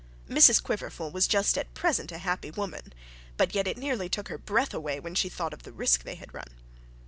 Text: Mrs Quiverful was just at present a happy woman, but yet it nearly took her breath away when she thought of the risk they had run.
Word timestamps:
Mrs 0.27 0.63
Quiverful 0.63 1.11
was 1.11 1.27
just 1.27 1.59
at 1.59 1.75
present 1.75 2.11
a 2.11 2.17
happy 2.17 2.49
woman, 2.49 2.91
but 3.37 3.53
yet 3.53 3.67
it 3.67 3.77
nearly 3.77 4.09
took 4.09 4.29
her 4.29 4.37
breath 4.39 4.73
away 4.73 4.99
when 4.99 5.13
she 5.13 5.29
thought 5.29 5.53
of 5.53 5.61
the 5.61 5.71
risk 5.71 6.01
they 6.01 6.15
had 6.15 6.33
run. 6.33 6.55